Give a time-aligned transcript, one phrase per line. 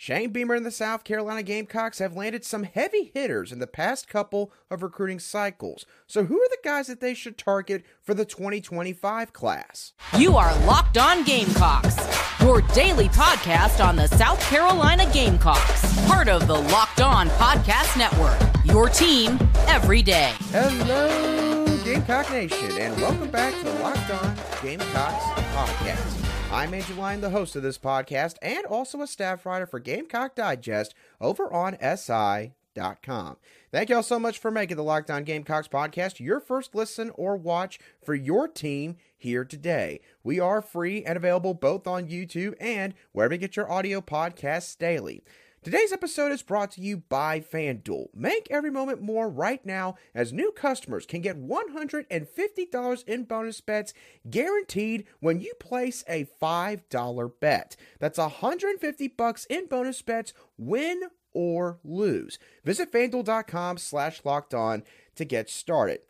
[0.00, 4.08] Shane Beamer and the South Carolina Gamecocks have landed some heavy hitters in the past
[4.08, 5.84] couple of recruiting cycles.
[6.06, 9.92] So, who are the guys that they should target for the 2025 class?
[10.16, 11.98] You are Locked On Gamecocks,
[12.40, 18.40] your daily podcast on the South Carolina Gamecocks, part of the Locked On Podcast Network.
[18.64, 19.38] Your team
[19.68, 20.32] every day.
[20.44, 26.29] Hello, Gamecock Nation, and welcome back to the Locked On Gamecocks podcast.
[26.52, 30.34] I'm Andrew Lind, the host of this podcast, and also a staff writer for Gamecock
[30.34, 33.36] Digest over on SI.com.
[33.70, 37.36] Thank y'all so much for making the Locked On Gamecocks podcast your first listen or
[37.36, 40.00] watch for your team here today.
[40.24, 44.76] We are free and available both on YouTube and wherever you get your audio podcasts
[44.76, 45.22] daily.
[45.62, 48.06] Today's episode is brought to you by FanDuel.
[48.14, 53.92] Make every moment more right now as new customers can get $150 in bonus bets
[54.30, 57.76] guaranteed when you place a $5 bet.
[57.98, 61.02] That's 150 bucks in bonus bets, win
[61.34, 62.38] or lose.
[62.64, 64.82] Visit fanduel.com slash locked on
[65.16, 66.00] to get started.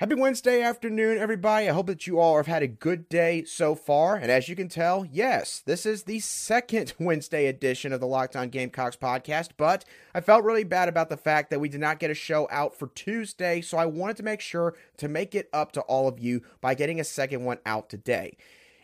[0.00, 1.68] Happy Wednesday afternoon, everybody.
[1.68, 4.16] I hope that you all have had a good day so far.
[4.16, 8.34] And as you can tell, yes, this is the second Wednesday edition of the Locked
[8.34, 9.50] On Gamecocks podcast.
[9.56, 12.48] But I felt really bad about the fact that we did not get a show
[12.50, 13.60] out for Tuesday.
[13.60, 16.74] So I wanted to make sure to make it up to all of you by
[16.74, 18.36] getting a second one out today.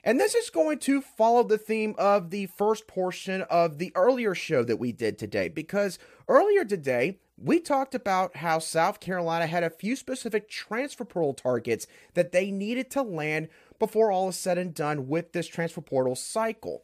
[0.05, 4.37] And this is going to follow the theme of the first portion of the earlier
[4.37, 5.48] show that we did today.
[5.48, 11.34] Because earlier today, we talked about how South Carolina had a few specific transfer portal
[11.34, 15.81] targets that they needed to land before all is said and done with this transfer
[15.81, 16.83] portal cycle.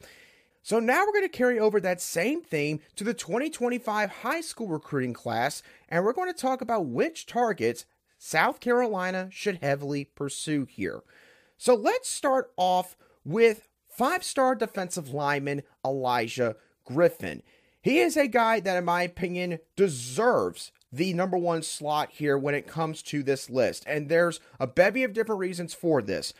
[0.62, 4.69] So now we're going to carry over that same theme to the 2025 high school
[4.69, 7.84] recruiting class, and we're going to talk about which targets
[8.16, 11.02] South Carolina should heavily pursue here.
[11.58, 17.42] So let's start off with five star defensive lineman Elijah Griffin.
[17.84, 22.54] He is a guy that, in my opinion, deserves the number one slot here when
[22.54, 23.84] it comes to this list.
[23.86, 26.32] And there's a bevy of different reasons for this.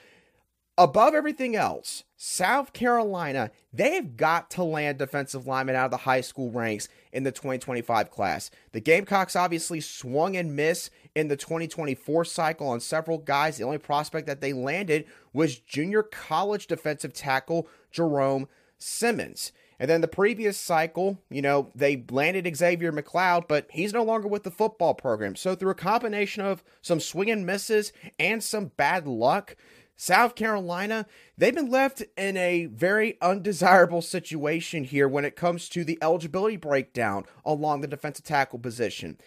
[0.79, 6.23] Above everything else, South Carolina, they've got to land defensive linemen out of the high
[6.23, 8.51] school ranks in the 2025 class.
[8.73, 13.59] The Gamecocks obviously swung and missed in the 2024 cycle on several guys.
[13.59, 15.05] The only prospect that they landed
[15.35, 18.49] was junior college defensive tackle Jerome
[18.79, 19.53] Simmons.
[19.79, 24.29] And then the previous cycle, you know, they landed Xavier McLeod, but he's no longer
[24.29, 25.37] with the football program.
[25.37, 29.57] So through a combination of some swing and misses and some bad luck,
[29.97, 31.07] South Carolina,
[31.39, 36.57] they've been left in a very undesirable situation here when it comes to the eligibility
[36.57, 39.19] breakdown along the defensive tackle position.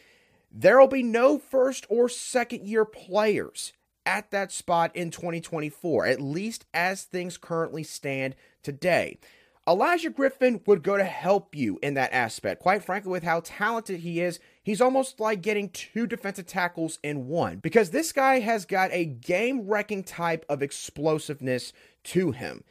[0.52, 3.74] There will be no first or second year players
[4.06, 9.20] at that spot in 2024, at least as things currently stand today.
[9.68, 12.62] Elijah Griffin would go to help you in that aspect.
[12.62, 17.28] Quite frankly, with how talented he is, he's almost like getting two defensive tackles in
[17.28, 21.74] one because this guy has got a game wrecking type of explosiveness
[22.06, 22.64] to him.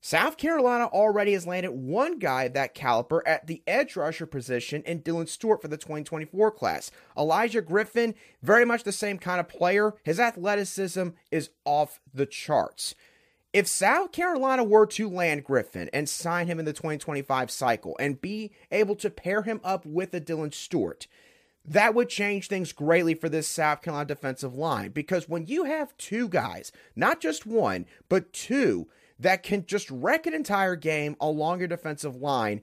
[0.00, 4.84] South Carolina already has landed one guy of that caliber at the edge rusher position
[4.84, 6.92] in Dylan Stewart for the 2024 class.
[7.18, 9.94] Elijah Griffin, very much the same kind of player.
[10.04, 12.94] His athleticism is off the charts.
[13.56, 18.20] If South Carolina were to land Griffin and sign him in the 2025 cycle and
[18.20, 21.06] be able to pair him up with a Dylan Stewart,
[21.64, 24.90] that would change things greatly for this South Carolina defensive line.
[24.90, 30.26] Because when you have two guys, not just one, but two that can just wreck
[30.26, 32.60] an entire game along your defensive line,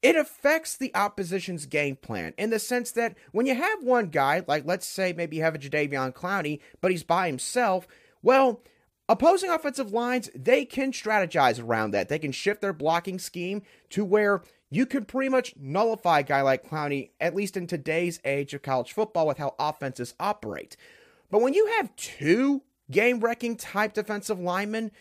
[0.00, 4.42] it affects the opposition's game plan in the sense that when you have one guy,
[4.48, 7.86] like let's say maybe you have a Jadeveon Clowney, but he's by himself,
[8.22, 8.62] well,
[9.12, 12.08] Opposing offensive lines, they can strategize around that.
[12.08, 14.40] They can shift their blocking scheme to where
[14.70, 18.62] you can pretty much nullify a guy like Clowney, at least in today's age of
[18.62, 20.78] college football, with how offenses operate.
[21.30, 24.92] But when you have two game wrecking type defensive linemen,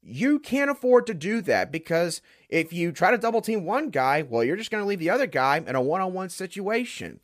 [0.00, 4.22] you can't afford to do that because if you try to double team one guy,
[4.22, 7.20] well, you're just going to leave the other guy in a one on one situation.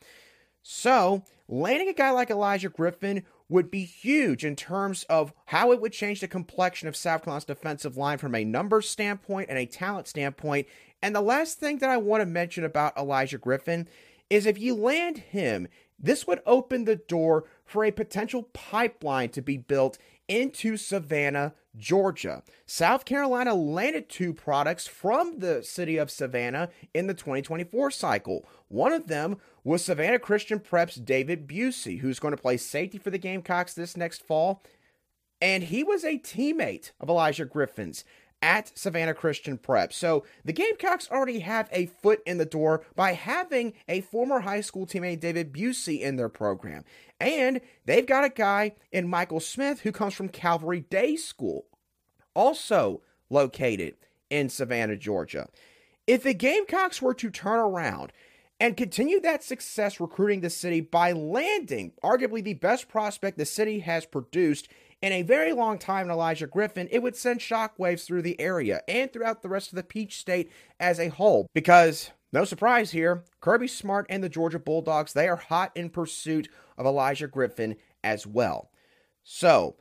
[0.61, 5.79] So, landing a guy like Elijah Griffin would be huge in terms of how it
[5.79, 9.65] would change the complexion of South Carolina's defensive line from a numbers standpoint and a
[9.65, 10.67] talent standpoint.
[11.01, 13.87] And the last thing that I want to mention about Elijah Griffin
[14.29, 15.67] is if you land him,
[15.99, 22.43] this would open the door for a potential pipeline to be built into Savannah, Georgia.
[22.65, 28.45] South Carolina landed two products from the city of Savannah in the 2024 cycle.
[28.67, 33.09] One of them was Savannah Christian Prep's David Busey, who's going to play safety for
[33.09, 34.63] the Gamecocks this next fall.
[35.41, 38.05] And he was a teammate of Elijah Griffin's
[38.41, 39.91] at Savannah Christian Prep.
[39.91, 44.61] So the Gamecocks already have a foot in the door by having a former high
[44.61, 46.83] school teammate, David Busey, in their program.
[47.19, 51.65] And they've got a guy in Michael Smith who comes from Calvary Day School,
[52.33, 53.95] also located
[54.29, 55.47] in Savannah, Georgia.
[56.05, 58.11] If the Gamecocks were to turn around
[58.59, 63.79] and continue that success recruiting the city by landing arguably the best prospect the city
[63.79, 64.69] has produced
[65.05, 68.81] in a very long time in Elijah Griffin, it would send shockwaves through the area
[68.87, 71.45] and throughout the rest of the Peach State as a whole.
[71.53, 76.49] Because, no surprise here, Kirby Smart and the Georgia Bulldogs, they are hot in pursuit
[76.75, 78.71] of Elijah Griffin as well.
[79.23, 79.75] So,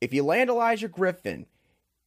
[0.00, 1.46] if you land Elijah Griffin,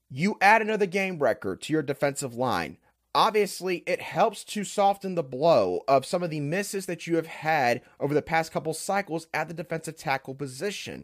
[0.10, 2.78] you add another game record to your defensive line.
[3.14, 7.28] Obviously, it helps to soften the blow of some of the misses that you have
[7.28, 11.04] had over the past couple cycles at the defensive tackle position.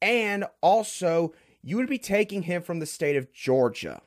[0.00, 4.02] And also, you would be taking him from the state of Georgia.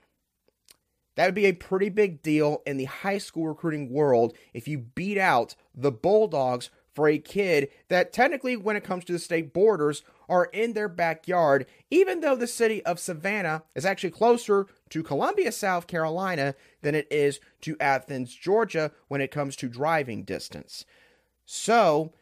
[1.16, 4.78] That would be a pretty big deal in the high school recruiting world if you
[4.78, 9.54] beat out the Bulldogs for a kid that technically, when it comes to the state
[9.54, 15.04] borders, are in their backyard, even though the city of Savannah is actually closer to
[15.04, 20.86] Columbia, South Carolina, than it is to Athens, Georgia, when it comes to driving distance.
[21.46, 22.14] So,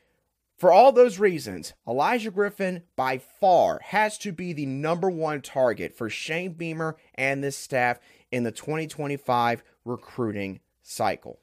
[0.59, 5.95] for all those reasons, Elijah Griffin by far has to be the number one target
[5.95, 11.39] for Shane Beamer and this staff in the 2025 recruiting cycle.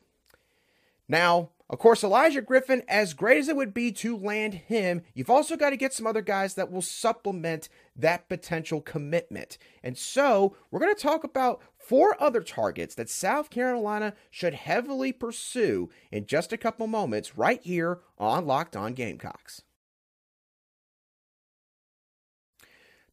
[1.08, 5.30] Now, of course, Elijah Griffin, as great as it would be to land him, you've
[5.30, 9.58] also got to get some other guys that will supplement that potential commitment.
[9.82, 15.12] And so, we're going to talk about four other targets that South Carolina should heavily
[15.12, 19.62] pursue in just a couple moments right here on Locked On Gamecocks.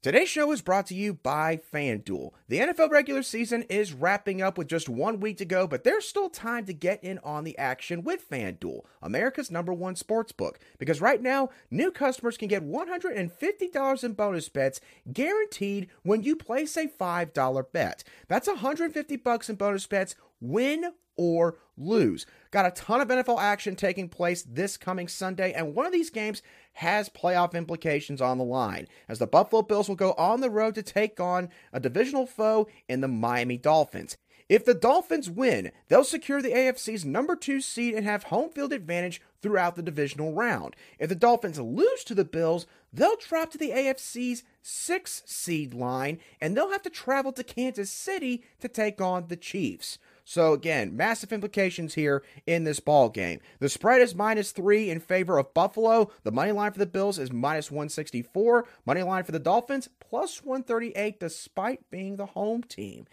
[0.03, 2.31] Today's show is brought to you by FanDuel.
[2.50, 6.05] The NFL regular season is wrapping up with just one week to go, but there's
[6.05, 10.59] still time to get in on the action with FanDuel, America's number one sports book.
[10.77, 14.81] Because right now, new customers can get $150 in bonus bets
[15.13, 18.03] guaranteed when you place a $5 bet.
[18.27, 22.25] That's 150 bucks in bonus bets, win or lose.
[22.51, 26.10] Got a ton of NFL action taking place this coming Sunday, and one of these
[26.10, 26.42] games
[26.74, 30.75] has playoff implications on the line, as the Buffalo Bills will go on the road
[30.75, 34.18] to take on a divisional foe in the Miami Dolphins.
[34.50, 38.74] If the Dolphins win, they'll secure the AFC's number two seed and have home field
[38.74, 40.75] advantage throughout the divisional round.
[41.00, 46.19] If the Dolphins lose to the Bills, they'll drop to the AFC's six seed line
[46.42, 49.98] and they'll have to travel to Kansas City to take on the Chiefs.
[50.23, 53.39] So again, massive implications here in this ball game.
[53.59, 56.11] The spread is minus three in favor of Buffalo.
[56.23, 58.65] The money line for the Bills is minus 164.
[58.85, 63.05] Money line for the Dolphins plus 138, despite being the home team.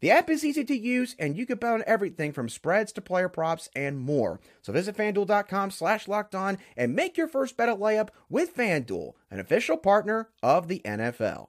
[0.00, 3.00] The app is easy to use, and you can bet on everything from spreads to
[3.00, 4.40] player props and more.
[4.62, 9.14] So visit fanduel.com slash locked on and make your first bet a layup with FanDuel,
[9.30, 11.48] an official partner of the NFL.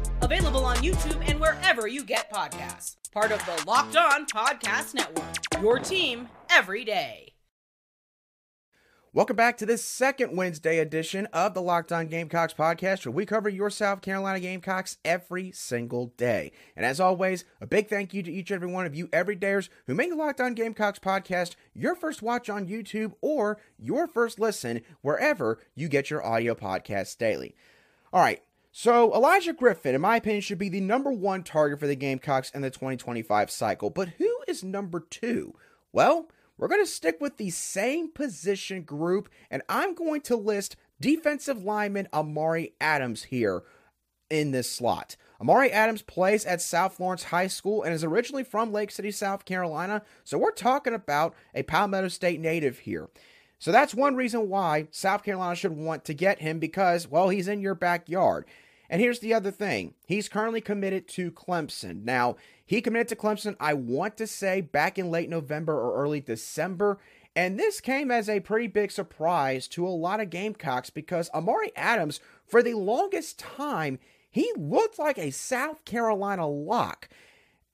[0.21, 2.97] Available on YouTube and wherever you get podcasts.
[3.11, 5.61] Part of the Locked On Podcast Network.
[5.61, 7.33] Your team every day.
[9.13, 13.25] Welcome back to this second Wednesday edition of the Locked On Gamecocks podcast, where we
[13.25, 16.53] cover your South Carolina Gamecocks every single day.
[16.77, 19.67] And as always, a big thank you to each and every one of you everydayers
[19.85, 24.39] who make the Locked On Gamecocks podcast your first watch on YouTube or your first
[24.39, 27.53] listen wherever you get your audio podcasts daily.
[28.13, 31.87] All right, so, Elijah Griffin, in my opinion, should be the number one target for
[31.87, 33.89] the Gamecocks in the 2025 cycle.
[33.89, 35.55] But who is number two?
[35.91, 40.77] Well, we're going to stick with the same position group, and I'm going to list
[41.01, 43.63] defensive lineman Amari Adams here
[44.29, 45.17] in this slot.
[45.41, 49.43] Amari Adams plays at South Florence High School and is originally from Lake City, South
[49.43, 50.03] Carolina.
[50.23, 53.09] So we're talking about a Palmetto State native here.
[53.61, 57.47] So that's one reason why South Carolina should want to get him because, well, he's
[57.47, 58.45] in your backyard.
[58.89, 62.03] And here's the other thing he's currently committed to Clemson.
[62.03, 66.19] Now, he committed to Clemson, I want to say, back in late November or early
[66.19, 66.97] December.
[67.35, 71.71] And this came as a pretty big surprise to a lot of Gamecocks because Amari
[71.75, 73.99] Adams, for the longest time,
[74.31, 77.09] he looked like a South Carolina lock.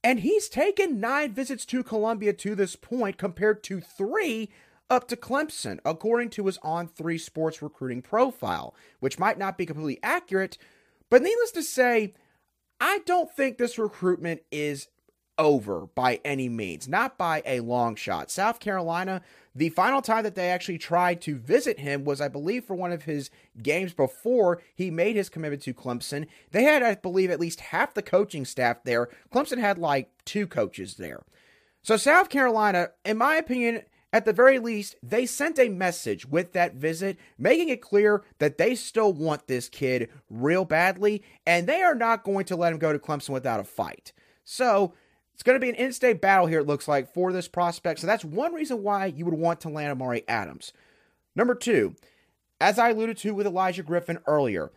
[0.04, 4.50] And he's taken nine visits to Columbia to this point compared to three
[4.90, 9.66] up to Clemson, according to his On 3 Sports recruiting profile, which might not be
[9.66, 10.58] completely accurate,
[11.10, 12.14] but needless to say,
[12.80, 14.88] I don't think this recruitment is
[15.38, 18.32] over by any means, not by a long shot.
[18.32, 19.22] South Carolina,
[19.54, 22.92] the final time that they actually tried to visit him was, I believe, for one
[22.92, 23.30] of his
[23.62, 26.28] games before he made his commitment to Clemson.
[26.52, 29.10] They had, I believe, at least half the coaching staff there.
[29.32, 31.24] Clemson had like two coaches there.
[31.84, 33.84] So, South Carolina, in my opinion,
[34.14, 38.58] at the very least, they sent a message with that visit, making it clear that
[38.58, 42.80] they still want this kid real badly, and they are not going to let him
[42.80, 44.14] go to Clemson without a fight.
[44.46, 44.94] So,
[45.34, 48.00] it's going to be an in state battle here, it looks like, for this prospect.
[48.00, 50.72] So, that's one reason why you would want to land Amari Adams.
[51.36, 51.96] Number two,
[52.60, 54.72] as I alluded to with Elijah Griffin earlier,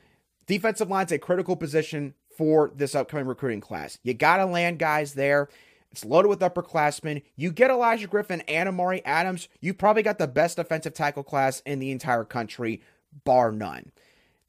[0.47, 3.99] defensive line's a critical position for this upcoming recruiting class.
[4.03, 5.49] You got to land guys there.
[5.91, 7.23] It's loaded with upperclassmen.
[7.37, 11.61] You get Elijah Griffin and Amari Adams, you probably got the best defensive tackle class
[11.67, 12.81] in the entire country,
[13.25, 13.91] bar none.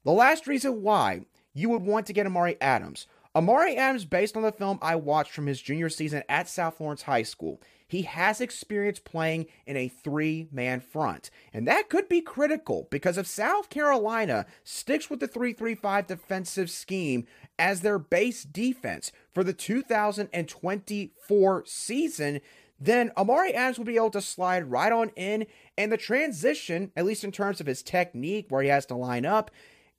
[0.04, 1.22] The last reason why
[1.52, 3.06] you would want to get Amari Adams.
[3.34, 7.02] Amari Adams, based on the film I watched from his junior season at South Florence
[7.02, 11.30] High School, he has experience playing in a three man front.
[11.52, 16.06] And that could be critical because if South Carolina sticks with the 3 3 5
[16.06, 17.26] defensive scheme
[17.58, 22.40] as their base defense for the 2024 season,
[22.80, 25.46] then Amari Adams will be able to slide right on in.
[25.78, 29.24] And the transition, at least in terms of his technique, where he has to line
[29.24, 29.50] up,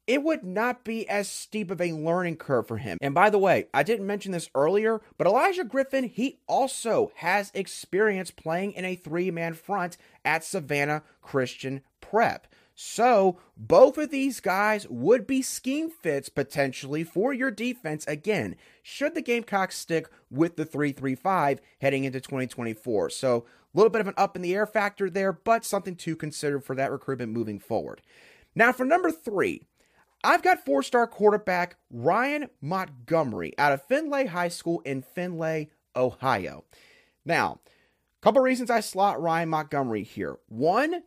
[0.06, 2.98] it would not be as steep of a learning curve for him.
[3.02, 7.52] And by the way, I didn't mention this earlier, but Elijah Griffin, he also has
[7.54, 12.48] experience playing in a three man front at Savannah Christian Prep.
[12.76, 19.14] So, both of these guys would be scheme fits potentially for your defense again, should
[19.14, 23.12] the Gamecocks stick with the 335 heading into 2024.
[23.12, 26.16] So, a little bit of an up in the air factor there, but something to
[26.16, 28.02] consider for that recruitment moving forward.
[28.56, 29.64] Now, for number three,
[30.24, 36.64] I've got four star quarterback Ryan Montgomery out of Findlay High School in Findlay, Ohio.
[37.26, 40.38] Now, a couple reasons I slot Ryan Montgomery here.
[40.48, 41.04] One,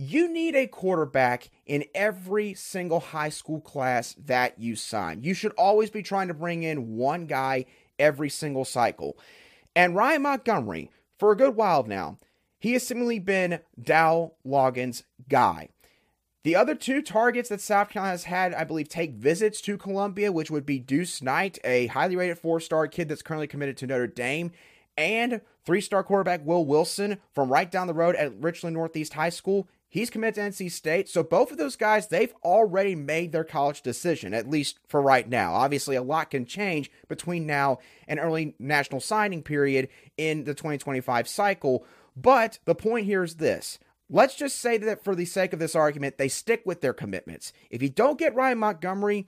[0.00, 5.22] you need a quarterback in every single high school class that you sign.
[5.22, 7.66] You should always be trying to bring in one guy
[7.98, 9.18] every single cycle.
[9.76, 12.16] And Ryan Montgomery, for a good while now,
[12.58, 15.68] he has seemingly been Dowell Loggains' guy.
[16.44, 20.32] The other two targets that South Carolina has had, I believe, take visits to Columbia,
[20.32, 23.86] which would be Deuce Knight, a highly rated four star kid that's currently committed to
[23.86, 24.52] Notre Dame,
[24.96, 29.28] and three star quarterback Will Wilson from right down the road at Richland Northeast High
[29.28, 29.68] School.
[29.92, 31.08] He's committed to NC State.
[31.08, 35.28] So both of those guys, they've already made their college decision, at least for right
[35.28, 35.52] now.
[35.52, 41.26] Obviously, a lot can change between now and early national signing period in the 2025
[41.28, 41.84] cycle.
[42.16, 43.80] But the point here is this
[44.12, 47.52] Let's just say that for the sake of this argument, they stick with their commitments.
[47.70, 49.26] If you don't get Ryan Montgomery,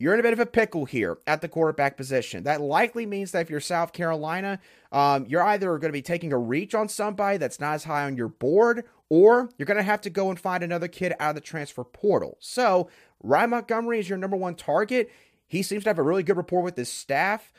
[0.00, 2.44] you're in a bit of a pickle here at the quarterback position.
[2.44, 4.58] That likely means that if you're South Carolina,
[4.90, 8.04] um, you're either going to be taking a reach on somebody that's not as high
[8.04, 11.30] on your board, or you're going to have to go and find another kid out
[11.30, 12.38] of the transfer portal.
[12.40, 12.88] So,
[13.22, 15.12] Ryan Montgomery is your number one target.
[15.46, 17.52] He seems to have a really good rapport with his staff.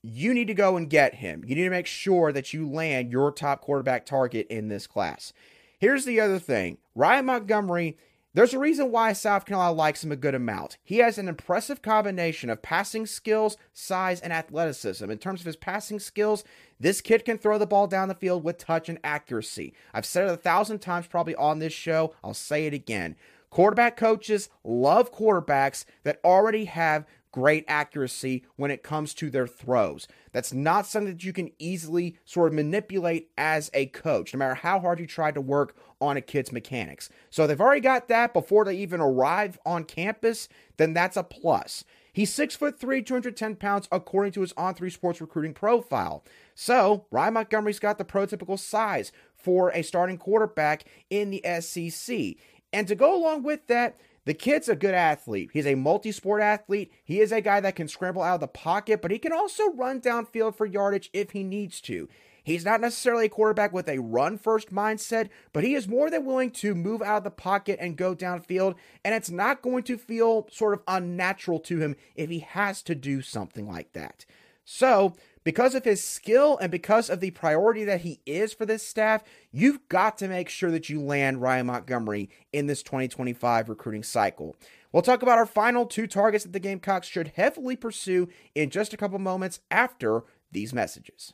[0.00, 1.44] You need to go and get him.
[1.46, 5.34] You need to make sure that you land your top quarterback target in this class.
[5.78, 7.98] Here's the other thing Ryan Montgomery,
[8.34, 10.78] there's a reason why South Carolina likes him a good amount.
[10.82, 15.10] He has an impressive combination of passing skills, size, and athleticism.
[15.10, 16.42] In terms of his passing skills,
[16.80, 19.74] this kid can throw the ball down the field with touch and accuracy.
[19.92, 22.14] I've said it a thousand times probably on this show.
[22.24, 23.16] I'll say it again.
[23.50, 30.06] Quarterback coaches love quarterbacks that already have great accuracy when it comes to their throws.
[30.32, 34.54] That's not something that you can easily sort of manipulate as a coach, no matter
[34.54, 37.08] how hard you try to work on a kid's mechanics.
[37.30, 41.84] So they've already got that before they even arrive on campus, then that's a plus.
[42.12, 46.22] He's six foot three, 210 pounds, according to his on three sports recruiting profile.
[46.54, 52.36] So Ryan Montgomery's got the prototypical size for a starting quarterback in the SEC.
[52.72, 55.50] And to go along with that, the kid's a good athlete.
[55.52, 56.92] He's a multi sport athlete.
[57.04, 59.72] He is a guy that can scramble out of the pocket, but he can also
[59.72, 62.08] run downfield for yardage if he needs to.
[62.44, 66.24] He's not necessarily a quarterback with a run first mindset, but he is more than
[66.24, 68.74] willing to move out of the pocket and go downfield,
[69.04, 72.94] and it's not going to feel sort of unnatural to him if he has to
[72.94, 74.24] do something like that.
[74.64, 78.86] So, because of his skill and because of the priority that he is for this
[78.86, 84.02] staff, you've got to make sure that you land Ryan Montgomery in this 2025 recruiting
[84.02, 84.56] cycle.
[84.92, 88.92] We'll talk about our final two targets that the Gamecocks should heavily pursue in just
[88.92, 91.32] a couple moments after these messages.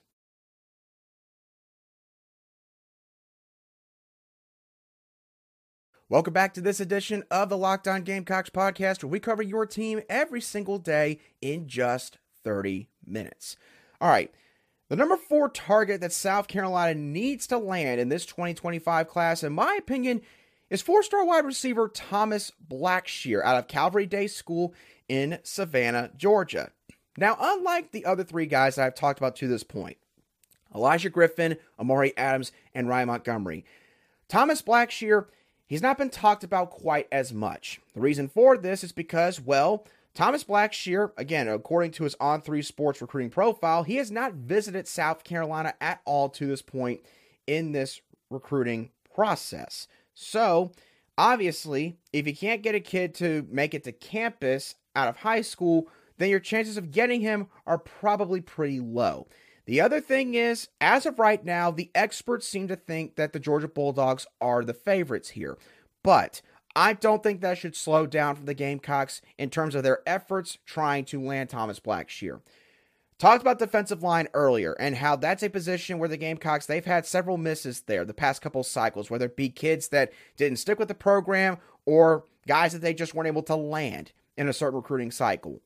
[6.10, 9.66] Welcome back to this edition of the Locked On Gamecocks podcast, where we cover your
[9.66, 13.58] team every single day in just 30 minutes.
[14.00, 14.32] All right,
[14.88, 19.52] the number four target that South Carolina needs to land in this 2025 class, in
[19.52, 20.22] my opinion,
[20.70, 24.74] is four star wide receiver Thomas Blackshear out of Calvary Day School
[25.08, 26.70] in Savannah, Georgia.
[27.16, 29.96] Now, unlike the other three guys that I've talked about to this point,
[30.74, 33.64] Elijah Griffin, Amari Adams, and Ryan Montgomery,
[34.28, 35.26] Thomas Blackshear
[35.68, 37.80] he's not been talked about quite as much.
[37.94, 39.84] The reason for this is because, well,
[40.18, 44.88] Thomas Blackshear, again, according to his On 3 Sports recruiting profile, he has not visited
[44.88, 47.02] South Carolina at all to this point
[47.46, 49.86] in this recruiting process.
[50.14, 50.72] So,
[51.16, 55.42] obviously, if you can't get a kid to make it to campus out of high
[55.42, 59.28] school, then your chances of getting him are probably pretty low.
[59.66, 63.38] The other thing is, as of right now, the experts seem to think that the
[63.38, 65.58] Georgia Bulldogs are the favorites here.
[66.02, 66.42] But
[66.76, 70.58] I don't think that should slow down for the Gamecocks in terms of their efforts
[70.64, 72.40] trying to land Thomas Blackshear.
[73.18, 77.04] Talked about defensive line earlier and how that's a position where the Gamecocks they've had
[77.04, 80.86] several misses there the past couple cycles, whether it be kids that didn't stick with
[80.86, 85.10] the program or guys that they just weren't able to land in a certain recruiting
[85.10, 85.60] cycle.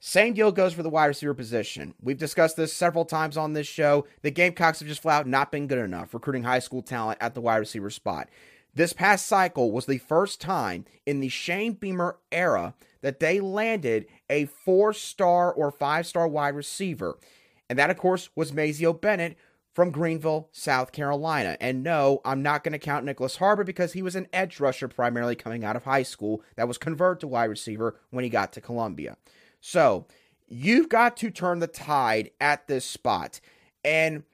[0.00, 1.94] Same deal goes for the wide receiver position.
[2.02, 4.04] We've discussed this several times on this show.
[4.22, 7.34] The Gamecocks have just flat out not been good enough recruiting high school talent at
[7.34, 8.28] the wide receiver spot.
[8.74, 14.06] This past cycle was the first time in the Shane Beamer era that they landed
[14.30, 17.18] a four star or five star wide receiver.
[17.68, 19.36] And that, of course, was Mazeo Bennett
[19.74, 21.56] from Greenville, South Carolina.
[21.60, 24.88] And no, I'm not going to count Nyckoles Harbor because he was an edge rusher
[24.88, 28.52] primarily coming out of high school that was converted to wide receiver when he got
[28.52, 29.16] to Columbia.
[29.60, 30.06] So
[30.46, 33.40] you've got to turn the tide at this spot.
[33.84, 34.24] And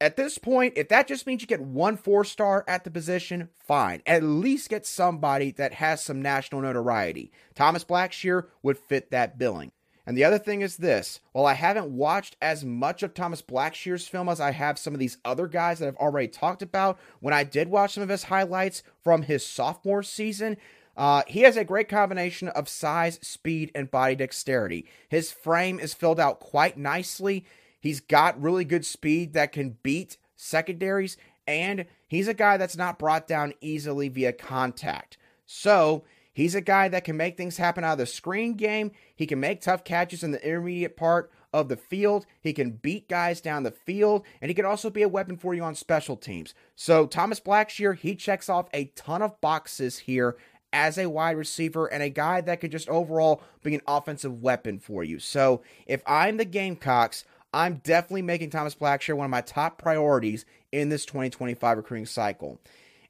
[0.00, 3.48] at this point, if that just means you get one four star at the position,
[3.54, 4.02] fine.
[4.06, 7.32] At least get somebody that has some national notoriety.
[7.54, 9.72] Thomas Blackshear would fit that billing.
[10.08, 14.06] And the other thing is this while I haven't watched as much of Thomas Blackshear's
[14.06, 17.34] film as I have some of these other guys that I've already talked about, when
[17.34, 20.58] I did watch some of his highlights from his sophomore season,
[20.96, 24.86] uh, he has a great combination of size, speed, and body dexterity.
[25.08, 27.44] His frame is filled out quite nicely.
[27.80, 32.98] He's got really good speed that can beat secondaries, and he's a guy that's not
[32.98, 35.18] brought down easily via contact.
[35.44, 38.92] So, he's a guy that can make things happen out of the screen game.
[39.14, 42.26] He can make tough catches in the intermediate part of the field.
[42.40, 45.54] He can beat guys down the field, and he can also be a weapon for
[45.54, 46.54] you on special teams.
[46.74, 50.36] So, Thomas Blackshear, he checks off a ton of boxes here
[50.72, 54.78] as a wide receiver and a guy that could just overall be an offensive weapon
[54.78, 55.18] for you.
[55.18, 60.44] So if I'm the Gamecocks, I'm definitely making Thomas Blackshear one of my top priorities
[60.72, 62.60] in this 2025 recruiting cycle.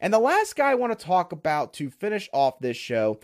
[0.01, 3.19] And the last guy I want to talk about to finish off this show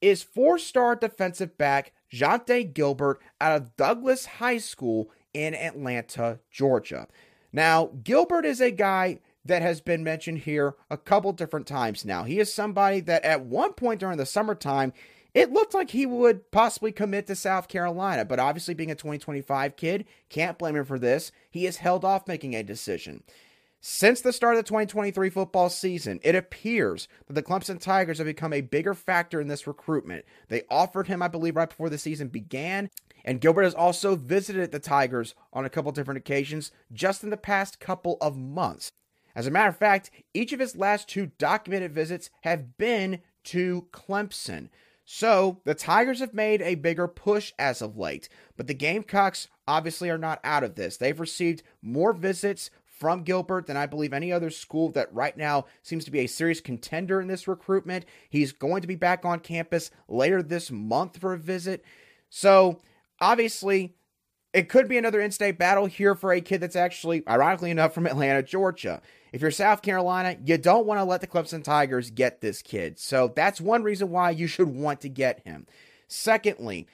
[0.00, 7.08] is four star defensive back Jontae Gilbert out of Douglas High School in Atlanta, Georgia.
[7.52, 12.24] Now, Gilbert is a guy that has been mentioned here a couple different times now.
[12.24, 14.92] He is somebody that at one point during the summertime,
[15.34, 19.76] it looked like he would possibly commit to South Carolina, but obviously, being a 2025
[19.76, 21.32] kid, can't blame him for this.
[21.50, 23.22] He has held off making a decision.
[23.84, 28.28] Since the start of the 2023 football season, it appears that the Clemson Tigers have
[28.28, 30.24] become a bigger factor in this recruitment.
[30.48, 32.90] They offered him, I believe, right before the season began,
[33.24, 37.36] and Gilbert has also visited the Tigers on a couple different occasions just in the
[37.36, 38.92] past couple of months.
[39.34, 43.88] As a matter of fact, each of his last two documented visits have been to
[43.92, 44.68] Clemson.
[45.04, 50.10] So the Tigers have made a bigger push as of late, but the Gamecocks obviously
[50.10, 50.96] are not out of this.
[50.96, 55.64] They've received more visits from Gilbert than I believe any other school that right now
[55.82, 58.04] seems to be a serious contender in this recruitment.
[58.30, 61.84] He's going to be back on campus later this month for a visit.
[62.30, 62.78] So
[63.20, 63.96] obviously,
[64.52, 67.92] it could be another in state battle here for a kid that's actually, ironically enough,
[67.92, 69.02] from Atlanta, Georgia.
[69.32, 72.98] If you're South Carolina, you don't want to let the Clemson Tigers get this kid.
[72.98, 75.66] So that's one reason why you should want to get him.
[76.06, 76.86] Secondly,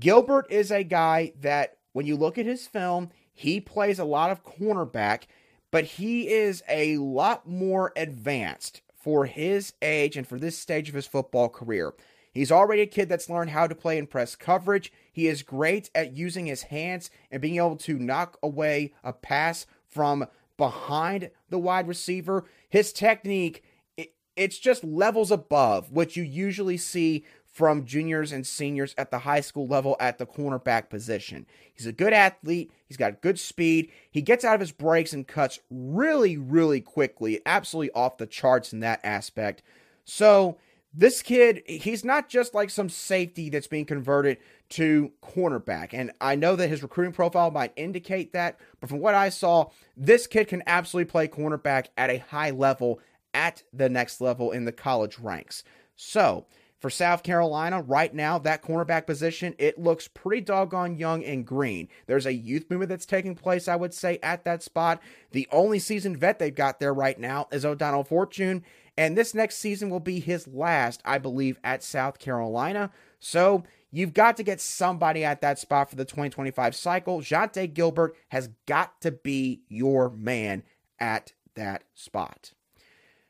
[0.00, 4.30] Gilbert is a guy that, when you look at his film, he plays a lot
[4.30, 5.24] of cornerback,
[5.70, 10.94] but he is a lot more advanced for his age and for this stage of
[10.94, 11.92] his football career.
[12.32, 14.92] He's already a kid that's learned how to play in press coverage.
[15.12, 19.66] He is great at using his hands and being able to knock away a pass
[19.86, 22.44] from behind the wide receiver.
[22.68, 23.62] His technique,
[23.96, 27.24] it, it's just levels above what you usually see
[27.56, 31.46] from juniors and seniors at the high school level at the cornerback position.
[31.72, 32.70] He's a good athlete.
[32.86, 33.90] He's got good speed.
[34.10, 37.40] He gets out of his breaks and cuts really, really quickly.
[37.46, 39.62] Absolutely off the charts in that aspect.
[40.04, 40.58] So,
[40.92, 44.38] this kid, he's not just like some safety that's being converted
[44.70, 45.90] to cornerback.
[45.92, 49.70] And I know that his recruiting profile might indicate that, but from what I saw,
[49.96, 53.00] this kid can absolutely play cornerback at a high level
[53.32, 55.62] at the next level in the college ranks.
[55.94, 56.46] So,
[56.78, 61.88] for South Carolina, right now, that cornerback position, it looks pretty doggone young and green.
[62.06, 65.00] There's a youth movement that's taking place, I would say, at that spot.
[65.32, 68.62] The only seasoned vet they've got there right now is O'Donnell Fortune,
[68.96, 72.90] and this next season will be his last, I believe, at South Carolina.
[73.18, 77.20] So you've got to get somebody at that spot for the 2025 cycle.
[77.20, 80.62] Jontae Gilbert has got to be your man
[80.98, 82.52] at that spot.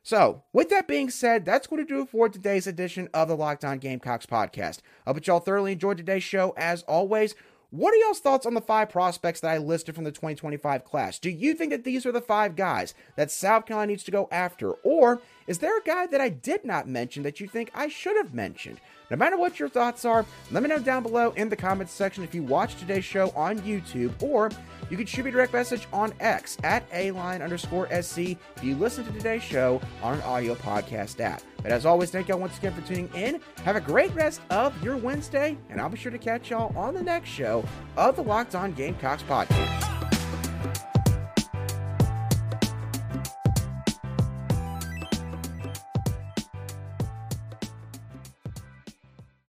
[0.03, 3.37] So, with that being said, that's going to do it for today's edition of the
[3.37, 4.79] Locked On Gamecocks podcast.
[5.05, 6.55] I hope y'all thoroughly enjoyed today's show.
[6.57, 7.35] As always,
[7.71, 11.19] what are y'all's thoughts on the five prospects that I listed from the 2025 class?
[11.19, 14.29] Do you think that these are the five guys that South Carolina needs to go
[14.31, 14.71] after?
[14.71, 18.17] Or is there a guy that I did not mention that you think I should
[18.17, 18.81] have mentioned?
[19.11, 22.25] No matter what your thoughts are, let me know down below in the comments section
[22.25, 24.51] if you watch today's show on YouTube or
[24.91, 28.63] you can shoot me a direct message on X at A line underscore SC if
[28.63, 31.43] you listen to today's show on an audio podcast app.
[31.63, 33.41] But as always, thank y'all once again for tuning in.
[33.65, 36.95] Have a great rest of your Wednesday, and I'll be sure to catch y'all on
[36.95, 37.65] the next show
[37.97, 39.96] of the Locked On Gamecocks podcast.